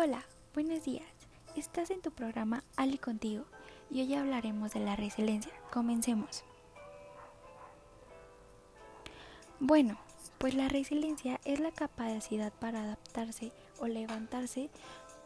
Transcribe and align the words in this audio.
Hola, 0.00 0.22
buenos 0.54 0.84
días. 0.84 1.08
Estás 1.56 1.90
en 1.90 2.00
tu 2.00 2.12
programa 2.12 2.62
Ali 2.76 2.98
contigo 2.98 3.44
y 3.90 4.00
hoy 4.00 4.14
hablaremos 4.14 4.72
de 4.72 4.78
la 4.78 4.94
resiliencia. 4.94 5.52
Comencemos. 5.72 6.44
Bueno, 9.58 9.98
pues 10.38 10.54
la 10.54 10.68
resiliencia 10.68 11.40
es 11.44 11.58
la 11.58 11.72
capacidad 11.72 12.52
para 12.52 12.84
adaptarse 12.84 13.50
o 13.80 13.88
levantarse 13.88 14.70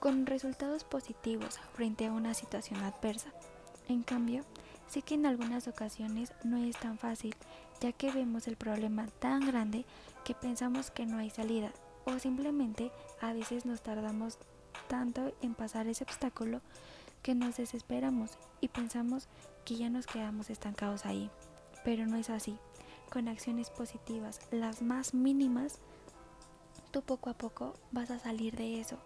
con 0.00 0.24
resultados 0.24 0.82
positivos 0.84 1.60
frente 1.74 2.06
a 2.06 2.12
una 2.12 2.32
situación 2.32 2.82
adversa. 2.82 3.34
En 3.86 4.02
cambio, 4.02 4.44
sé 4.88 5.02
que 5.02 5.12
en 5.12 5.26
algunas 5.26 5.68
ocasiones 5.68 6.32
no 6.42 6.56
es 6.56 6.78
tan 6.78 6.96
fácil, 6.96 7.36
ya 7.82 7.92
que 7.92 8.10
vemos 8.10 8.48
el 8.48 8.56
problema 8.56 9.08
tan 9.18 9.46
grande 9.46 9.84
que 10.24 10.32
pensamos 10.34 10.90
que 10.90 11.04
no 11.04 11.18
hay 11.18 11.28
salida 11.28 11.70
o 12.06 12.18
simplemente 12.18 12.90
a 13.20 13.32
veces 13.32 13.66
nos 13.66 13.82
tardamos 13.82 14.38
tanto 14.88 15.32
en 15.42 15.54
pasar 15.54 15.86
ese 15.86 16.04
obstáculo 16.04 16.60
que 17.22 17.34
nos 17.34 17.56
desesperamos 17.56 18.32
y 18.60 18.68
pensamos 18.68 19.28
que 19.64 19.76
ya 19.76 19.88
nos 19.88 20.06
quedamos 20.06 20.50
estancados 20.50 21.06
ahí. 21.06 21.30
Pero 21.84 22.06
no 22.06 22.16
es 22.16 22.30
así. 22.30 22.58
Con 23.10 23.28
acciones 23.28 23.70
positivas, 23.70 24.40
las 24.50 24.82
más 24.82 25.14
mínimas, 25.14 25.78
tú 26.90 27.02
poco 27.02 27.30
a 27.30 27.34
poco 27.34 27.74
vas 27.92 28.10
a 28.10 28.18
salir 28.18 28.56
de 28.56 28.80
eso 28.80 28.98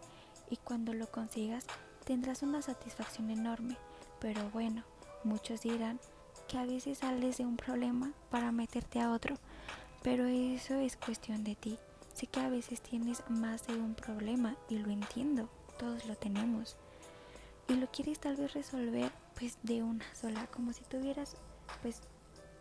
y 0.51 0.57
cuando 0.57 0.95
lo 0.95 1.11
consigas 1.11 1.65
tendrás 2.05 2.43
una 2.43 2.63
satisfacción 2.63 3.31
enorme. 3.31 3.77
Pero 4.21 4.49
bueno, 4.51 4.83
muchos 5.25 5.61
dirán 5.63 6.01
que 6.49 6.59
a 6.59 6.65
veces 6.65 6.99
sales 6.99 7.39
de 7.39 7.45
un 7.45 7.57
problema 7.57 8.13
para 8.31 8.51
meterte 8.51 9.01
a 9.01 9.13
otro, 9.13 9.37
pero 10.03 10.27
eso 10.27 10.75
es 10.75 10.97
cuestión 10.97 11.45
de 11.45 11.55
ti. 11.55 11.79
Sé 12.15 12.27
que 12.27 12.41
a 12.41 12.49
veces 12.49 12.81
tienes 12.81 13.23
más 13.29 13.67
de 13.67 13.75
un 13.75 13.95
problema 13.95 14.57
y 14.69 14.79
lo 14.79 14.91
entiendo, 14.91 15.49
todos 15.79 16.05
lo 16.07 16.17
tenemos. 16.17 16.77
Y 17.69 17.75
lo 17.75 17.87
quieres 17.91 18.19
tal 18.19 18.37
vez 18.37 18.53
resolver 18.55 19.11
pues 19.39 19.59
de 19.63 19.83
una 19.83 20.05
sola, 20.15 20.47
como 20.49 20.73
si 20.73 20.83
tuvieras 20.85 21.37
pues 21.83 22.01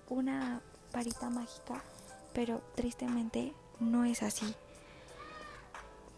una 0.09 0.61
varita 0.93 1.29
mágica, 1.29 1.81
pero 2.33 2.61
tristemente 2.75 3.53
no 3.79 4.05
es 4.05 4.23
así. 4.23 4.53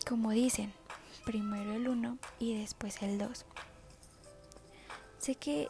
Como 0.07 0.31
dicen, 0.31 0.73
primero 1.25 1.73
el 1.73 1.87
uno 1.87 2.17
y 2.39 2.59
después 2.59 3.01
el 3.01 3.17
dos. 3.17 3.45
Sé 5.19 5.35
que 5.35 5.67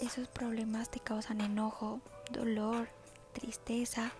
esos 0.00 0.28
problemas 0.28 0.90
te 0.90 1.00
causan 1.00 1.40
enojo, 1.40 2.00
dolor, 2.30 2.88
tristeza, 3.32 4.12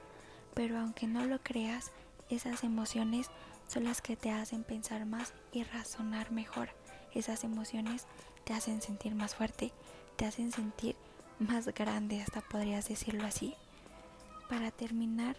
pero 0.55 0.79
aunque 0.79 1.07
no 1.07 1.25
lo 1.25 1.41
creas, 1.41 1.91
esas 2.35 2.65
emociones 2.65 3.31
son 3.69 3.85
las 3.85 4.03
que 4.03 4.17
te 4.17 4.31
hacen 4.31 4.65
pensar 4.65 5.07
más 5.07 5.35
y 5.53 5.65
razonar 5.65 6.31
mejor. 6.31 6.71
Esas 7.13 7.45
emociones 7.45 8.07
te 8.45 8.55
hacen 8.55 8.83
sentir 8.83 9.15
más 9.15 9.35
fuerte, 9.35 9.73
te 10.17 10.27
hacen 10.27 10.53
sentir 10.53 10.97
más 11.39 11.67
grande, 11.69 12.23
hasta 12.23 12.41
podrías 12.41 12.89
decirlo 12.89 13.27
así. 13.27 13.55
Para 14.49 14.71
terminar, 14.71 15.37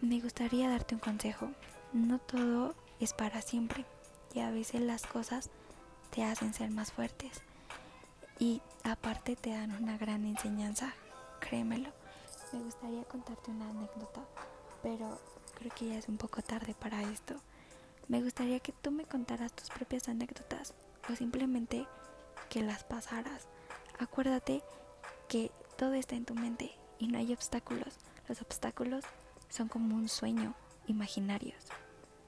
me 0.00 0.20
gustaría 0.20 0.68
darte 0.68 0.94
un 0.94 1.00
consejo. 1.00 1.50
No 1.92 2.18
todo 2.18 2.74
es 3.00 3.12
para 3.12 3.42
siempre 3.42 3.84
y 4.34 4.40
a 4.40 4.50
veces 4.50 4.80
las 4.80 5.06
cosas 5.06 5.50
te 6.10 6.24
hacen 6.24 6.52
ser 6.52 6.70
más 6.70 6.92
fuertes 6.92 7.42
y 8.38 8.60
aparte 8.84 9.36
te 9.36 9.50
dan 9.50 9.82
una 9.82 9.96
gran 9.96 10.24
enseñanza, 10.24 10.92
créemelo. 11.40 11.90
Me 12.52 12.62
gustaría 12.62 13.02
contarte 13.04 13.50
una 13.50 13.70
anécdota, 13.70 14.22
pero 14.82 15.18
creo 15.56 15.72
que 15.74 15.88
ya 15.88 15.98
es 15.98 16.08
un 16.08 16.18
poco 16.18 16.42
tarde 16.42 16.74
para 16.78 17.02
esto. 17.02 17.34
Me 18.08 18.22
gustaría 18.22 18.60
que 18.60 18.72
tú 18.72 18.92
me 18.92 19.04
contaras 19.04 19.52
tus 19.52 19.68
propias 19.70 20.08
anécdotas 20.08 20.74
o 21.10 21.16
simplemente 21.16 21.86
que 22.48 22.62
las 22.62 22.84
pasaras. 22.84 23.48
Acuérdate 23.98 24.62
que 25.28 25.50
todo 25.76 25.94
está 25.94 26.14
en 26.14 26.24
tu 26.24 26.34
mente 26.34 26.76
y 26.98 27.08
no 27.08 27.18
hay 27.18 27.32
obstáculos. 27.32 27.94
Los 28.28 28.40
obstáculos 28.42 29.04
son 29.48 29.68
como 29.68 29.96
un 29.96 30.08
sueño 30.08 30.54
imaginarios. 30.86 31.64